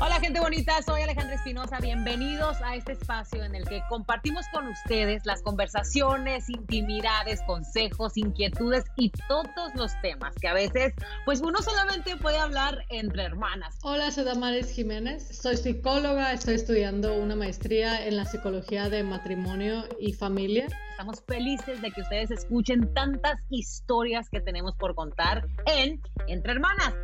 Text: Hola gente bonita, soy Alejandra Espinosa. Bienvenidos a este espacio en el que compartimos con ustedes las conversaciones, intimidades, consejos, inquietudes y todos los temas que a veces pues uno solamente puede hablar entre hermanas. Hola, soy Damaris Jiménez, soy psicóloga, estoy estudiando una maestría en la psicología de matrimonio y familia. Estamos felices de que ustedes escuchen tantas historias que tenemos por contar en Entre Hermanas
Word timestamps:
Hola 0.00 0.18
gente 0.18 0.40
bonita, 0.40 0.82
soy 0.82 1.02
Alejandra 1.02 1.36
Espinosa. 1.36 1.78
Bienvenidos 1.78 2.60
a 2.62 2.74
este 2.74 2.92
espacio 2.92 3.44
en 3.44 3.54
el 3.54 3.64
que 3.64 3.80
compartimos 3.88 4.44
con 4.48 4.66
ustedes 4.66 5.24
las 5.24 5.40
conversaciones, 5.40 6.50
intimidades, 6.50 7.40
consejos, 7.46 8.16
inquietudes 8.16 8.84
y 8.96 9.12
todos 9.28 9.72
los 9.76 9.92
temas 10.02 10.34
que 10.34 10.48
a 10.48 10.52
veces 10.52 10.94
pues 11.24 11.40
uno 11.42 11.62
solamente 11.62 12.16
puede 12.16 12.38
hablar 12.38 12.84
entre 12.88 13.22
hermanas. 13.22 13.78
Hola, 13.84 14.10
soy 14.10 14.24
Damaris 14.24 14.70
Jiménez, 14.70 15.28
soy 15.40 15.56
psicóloga, 15.56 16.32
estoy 16.32 16.54
estudiando 16.54 17.14
una 17.14 17.36
maestría 17.36 18.04
en 18.04 18.16
la 18.16 18.24
psicología 18.24 18.88
de 18.88 19.04
matrimonio 19.04 19.84
y 20.00 20.12
familia. 20.12 20.66
Estamos 20.90 21.22
felices 21.24 21.80
de 21.80 21.92
que 21.92 22.00
ustedes 22.00 22.32
escuchen 22.32 22.92
tantas 22.94 23.38
historias 23.48 24.28
que 24.28 24.40
tenemos 24.40 24.74
por 24.74 24.96
contar 24.96 25.46
en 25.66 26.02
Entre 26.26 26.52
Hermanas 26.52 26.94